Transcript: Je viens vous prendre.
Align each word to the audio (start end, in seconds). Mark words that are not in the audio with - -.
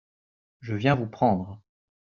Je 0.61 0.73
viens 0.73 0.95
vous 0.95 1.05
prendre. 1.05 1.61